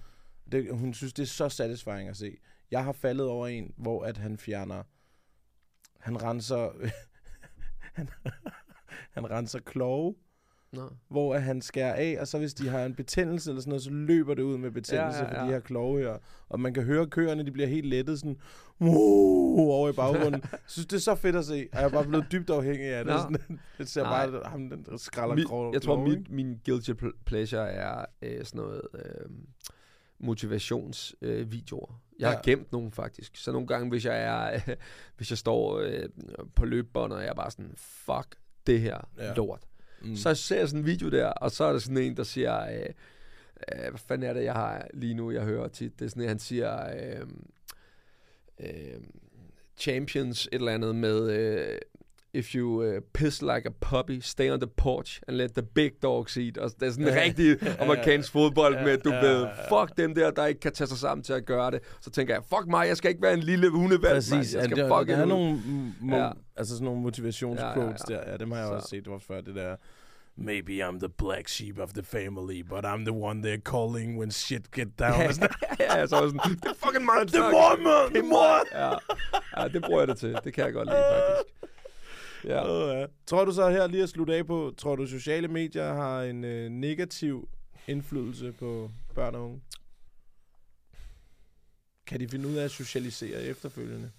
[0.52, 2.36] Det, hun synes, det er så satisfying at se.
[2.70, 4.82] Jeg har faldet over en, hvor at han fjerner,
[5.98, 6.72] han renser,
[7.96, 8.08] han,
[9.10, 10.14] han renser klove,
[10.72, 10.90] Nå.
[11.08, 13.82] hvor at han skærer af, og så hvis de har en betændelse eller sådan noget,
[13.82, 15.46] så løber det ud med betændelse Ja, ja, for ja.
[15.46, 16.16] de her klove her.
[16.48, 18.36] Og man kan høre køerne, de bliver helt lettet sådan,
[18.80, 20.42] over i baggrunden.
[20.52, 22.84] Jeg synes, det er så fedt at se, og jeg er bare blevet dybt afhængig
[22.86, 23.12] af det.
[23.14, 23.18] Nå.
[23.18, 24.30] Sådan, det ser Nej.
[24.30, 25.72] bare, ham den der skralder Mi, klove.
[25.72, 29.30] jeg tror, klove, min, min guilty pl- pleasure er øh, sådan noget øh,
[30.18, 31.40] motivationsvideoer.
[31.40, 32.00] Øh, videoer.
[32.18, 32.34] jeg Ja.
[32.36, 33.36] har gemt nogle faktisk.
[33.36, 34.76] Så nogle gange, hvis jeg er, øh,
[35.16, 36.08] hvis jeg står øh,
[36.54, 39.34] på løbebåndet, og jeg er bare sådan, fuck det her ja.
[39.34, 39.62] lort.
[40.00, 40.16] Mm.
[40.16, 42.60] Så ser jeg sådan en video der, og så er der sådan en, der siger,
[42.60, 42.86] øh,
[43.72, 45.98] øh, hvad fanden er det, jeg har lige nu, jeg hører tit.
[45.98, 47.26] Det er sådan en, han siger, øh,
[48.60, 49.00] øh,
[49.76, 51.78] champions et eller andet med, øh,
[52.34, 55.90] if you uh, piss like a puppy, stay on the porch and let the big
[56.02, 56.58] dogs eat.
[56.58, 57.22] Og det er sådan en Ja.
[57.22, 59.80] rigtig amerikansk fodbold Ja, med, du ja, ved, ja.
[59.82, 61.80] fuck dem der, der ikke kan tage sig sammen til at gøre det.
[62.00, 64.14] Så tænker jeg, fuck mig, jeg skal ikke være en lille hundevalg.
[64.14, 65.58] Præcis, Jeg ja, skal der, fucking der er nogle,
[66.10, 66.30] Ja.
[66.56, 68.24] altså sådan nogle motivationsquotes Ja, ja, ja.
[68.24, 68.30] der.
[68.30, 68.72] Ja, dem har jeg Så.
[68.72, 69.04] også set.
[69.04, 69.76] Det var før det der,
[70.36, 74.30] Maybe I'm the black sheep of the family, but I'm the one they're calling when
[74.30, 75.12] shit get down.
[75.20, 78.22] Ja, ja, ja, så jeg sådan, det er fucking mig, det er mig, man!
[78.22, 78.30] Det
[78.72, 78.88] er!
[78.88, 79.62] Ja.
[79.62, 80.38] ja, det bruger jeg det til.
[80.44, 81.49] Det kan jeg godt lide, faktisk.
[82.44, 83.06] Ja.
[83.26, 86.44] Tror du så her lige at slutte af på, tror du sociale medier har en
[86.44, 87.48] øh, negativ
[87.86, 89.60] indflydelse på børn og unge?
[92.06, 94.10] Kan de finde ud af at socialisere efterfølgende?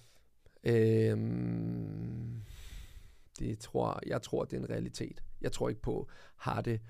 [0.64, 2.42] Øhm,
[3.38, 5.22] det tror, jeg tror, det er en realitet.
[5.40, 6.80] Jeg tror ikke på, har det.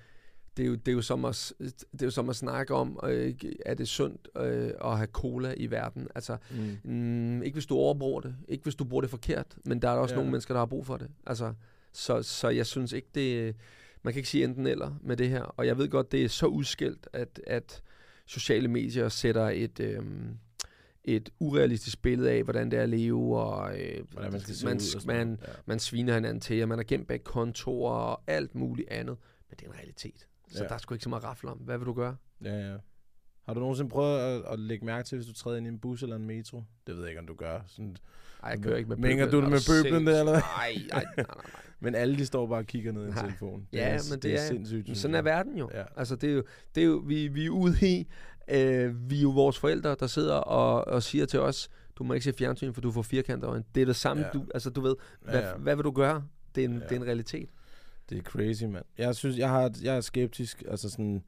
[0.57, 1.53] Det er jo, det er jo, som, at,
[1.91, 3.33] det er jo som at snakke om, øh,
[3.65, 6.07] er det sundt øh, at have cola i verden?
[6.15, 6.91] Altså, Mm.
[6.91, 8.35] mm, ikke hvis du overbruger det.
[8.47, 9.57] Ikke hvis du bruger det forkert.
[9.65, 10.17] Men der er også Ja.
[10.17, 11.07] nogle mennesker, der har brug for det.
[11.27, 11.53] Altså,
[11.93, 13.55] så, så jeg synes ikke, det...
[14.03, 15.41] Man kan ikke sige enten eller med det her.
[15.41, 17.81] Og jeg ved godt, det er så udskilt, at, at
[18.25, 19.79] sociale medier sætter et...
[19.79, 20.37] øhm,
[21.05, 24.77] et urealistisk billede af, hvordan det er at leve, og øh, Hvordan man skal man,
[24.77, 25.37] ud og man.
[25.41, 25.51] Ja.
[25.65, 29.17] man sviner hinanden til, og man har gemt bag kontorer og alt muligt andet.
[29.49, 30.27] Men det er en realitet.
[30.51, 30.67] Så Ja.
[30.67, 31.57] der er sgu ikke så meget rafle om.
[31.57, 32.15] Hvad vil du gøre?
[32.43, 32.75] Ja, ja.
[33.45, 35.79] Har du nogensinde prøvet at, at lægge mærke til, hvis du træder ind i en
[35.79, 36.63] bus eller en metro?
[36.87, 37.59] Det ved jeg ikke, om du gør.
[37.67, 37.95] Sådan,
[38.43, 39.41] Ej, jeg kører ikke med Mænger pøblen.
[39.43, 40.31] du det Er med pøblen der, eller?
[40.31, 41.25] Nej, nej, nej,
[41.79, 43.67] men alle de står bare og kigger ned i en telefon.
[43.73, 44.87] Ja, men det er er- sindssygt.
[44.87, 45.69] Men sådan er verden jo.
[45.73, 45.83] Ja.
[45.95, 46.43] Altså, det er jo,
[46.75, 48.07] det er jo vi, vi er ude i,
[48.47, 52.13] øh, vi er jo vores forældre, der sidder og, og siger til os, du må
[52.13, 53.63] ikke se fjernsyn, for du får firkanter øjne.
[53.75, 54.29] Det er det samme, Ja.
[54.33, 55.55] du, altså du ved, hvad, Ja, ja.
[55.55, 56.23] hvad vil du gøre?
[56.55, 56.79] Det er en, ja.
[56.79, 57.49] det er en realitet.
[58.09, 58.85] Det er crazy, mand.
[58.97, 60.63] Jeg synes, jeg, har, jeg er skeptisk.
[60.67, 61.23] Altså sådan,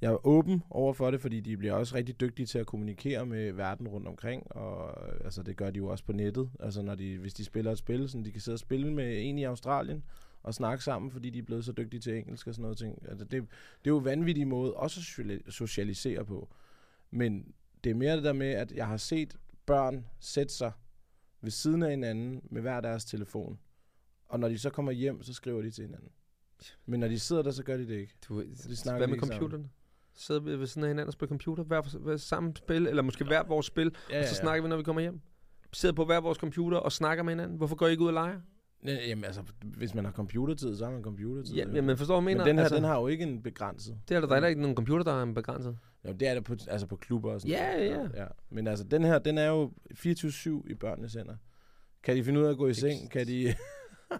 [0.00, 3.26] jeg er åben over for det, fordi de bliver også rigtig dygtige til at kommunikere
[3.26, 6.50] med verden rundt omkring, og altså, det gør de jo også på nettet.
[6.60, 9.28] Altså, når de, hvis de spiller et spil, sådan, de kan sidde og spille med
[9.28, 10.04] en i Australien,
[10.42, 13.08] og snakke sammen, fordi de er blevet så dygtige til engelsk og sådan noget ting.
[13.08, 13.40] Altså, det, det
[13.84, 16.48] er jo en vanvittig måde også at socialisere på.
[17.10, 20.72] Men det er mere det der med, at jeg har set børn sætte sig
[21.40, 23.58] ved siden af hinanden med hver deres telefon.
[24.28, 26.08] Og når de så kommer hjem, så skriver de til hinanden.
[26.86, 28.14] Men når de sidder der, så gør de det ikke.
[28.28, 28.42] Du,
[28.74, 29.68] snakker hvad med computerne?
[30.14, 31.64] Sidder vi ved siden af hinanden og spiller computer?
[31.64, 34.68] Hver, for- hver samme spil, eller måske hver vores spil, Ja, og så snakker vi,
[34.68, 35.20] når vi kommer hjem.
[35.72, 37.56] Sidder på hver vores computer og snakker med hinanden.
[37.56, 38.40] Hvorfor går I ikke ud og leger?
[38.86, 41.54] Ja, jamen altså, hvis man har computertid, så har man computertid.
[41.54, 42.44] Ja, ja, men forstår du, hvad jeg men mener?
[42.44, 43.98] den her, altså, den har jo ikke en begrænset.
[44.08, 45.78] Det er der, der er ikke nogen computer, der er begrænset.
[46.08, 48.10] Jo, det er der på, altså på klubber og sådan Ja, noget.
[48.14, 48.22] ja.
[48.22, 48.26] ja.
[48.50, 51.36] Men altså, den her, den er jo 24-7 i børnenes hænder.
[52.02, 53.10] Kan de finde ud af at gå i seng?
[53.10, 53.54] Kan de...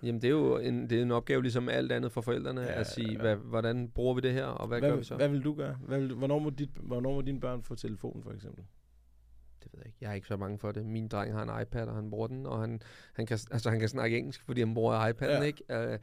[0.03, 2.81] Jamen, det er jo en, det er en opgave, ligesom alt andet for forældrene, Ja,
[2.81, 3.19] at sige, ja.
[3.21, 5.17] hvad, hvordan bruger vi det her, og hvad, hvad gør vi så?
[5.17, 5.75] hvad, vil du gøre?
[5.87, 8.65] Hvad vil, hvornår, må dit, hvornår må dine børn få telefon, for eksempel?
[9.63, 9.99] Det ved jeg ikke.
[10.01, 10.87] Jeg er ikke så bange for det.
[10.87, 12.81] Min dreng har en iPad, og han bruger den, og han,
[13.13, 15.43] han, kan, altså, han kan snakke engelsk, fordi han bruger iPad'en, Ja.
[15.43, 15.93] ikke?
[15.93, 15.99] Uh,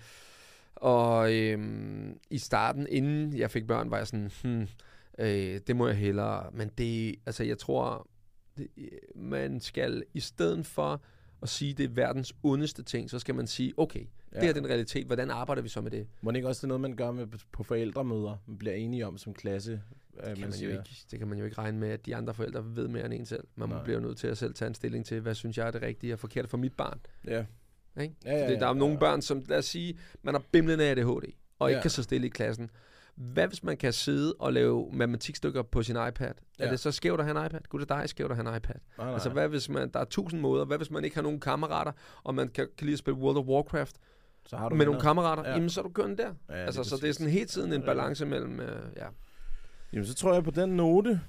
[0.76, 4.68] Og øhm, i starten, inden jeg fik børn, var jeg sådan, hmm,
[5.20, 6.50] øh, det må jeg hellere.
[6.54, 8.08] Men det, altså jeg tror,
[8.58, 8.68] det,
[9.16, 11.02] man skal i stedet for
[11.46, 14.06] at sige, det er verdens ondeste ting, så skal man sige, okay,
[14.36, 14.40] ja.
[14.42, 16.08] det er den realitet, hvordan arbejder vi så med det?
[16.22, 18.38] Må det ikke også det noget, man gør med, på forældremøder?
[18.48, 19.72] Man bliver enige om som klasse?
[19.72, 22.06] Øh, Det kan, man man jo ikke, det kan man jo ikke regne med, at
[22.06, 23.44] de andre forældre ved mere end en selv.
[23.56, 23.84] Man Nej.
[23.84, 26.14] bliver nødt til at selv tage en stilling til, hvad synes jeg er det rigtige
[26.14, 27.00] og forkerte for mit barn.
[27.28, 27.46] Ja.
[28.02, 28.16] Ikke?
[28.26, 29.00] Ja, ja, Fordi der er ja, nogle ja.
[29.00, 31.08] børn, som lad os sige, man har bimlende ADHD,
[31.60, 31.82] og ikke Ja.
[31.82, 32.70] kan så stille i klassen.
[33.16, 36.32] Hvad hvis man kan sidde og lave matematikstykker på sin iPad?
[36.60, 36.72] Er Ja.
[36.72, 37.60] det så skævt at have en iPad?
[37.70, 38.76] Gud, det er dig skævt at have en iPad.
[38.98, 39.14] Nej, nej.
[39.14, 40.66] Altså, hvad hvis man, der er tusind måder.
[40.66, 41.92] Hvad hvis man ikke har nogen kammerater,
[42.24, 43.96] og man kan, kan lide at spille World of Warcraft
[44.46, 44.86] så har med venner.
[44.86, 45.44] nogle kammerater?
[45.44, 45.50] Ja.
[45.50, 45.56] Ja.
[45.56, 46.34] Jamen, så er du kørt der.
[46.50, 47.86] Ja, altså, lige så det er sådan hele tiden en Ja.
[47.86, 49.06] balance mellem, øh, ja.
[49.94, 51.22] Jamen, så tror jeg på den note,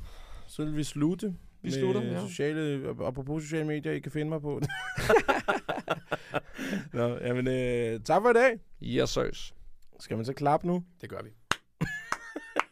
[0.47, 1.27] så vil vi slutte.
[1.27, 2.21] Vi med slutter, ja.
[2.29, 4.61] Sociale, apropos sociale medier, I kan finde mig på.
[6.93, 8.61] Nå, jamen, øh, tak for i dag.
[8.83, 9.55] Yes, sirs.
[10.01, 10.85] Skal man så klappe nu?
[11.01, 11.31] Det gør vi.